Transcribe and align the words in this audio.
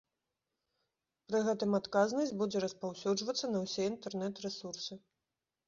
Пры 1.31 1.41
гэтым 1.47 1.77
адказнасць 1.79 2.33
будзе 2.41 2.63
распаўсюджвацца 2.65 3.53
на 3.55 3.63
ўсе 3.67 3.81
інтэрнэт-рэсурсы. 3.93 4.93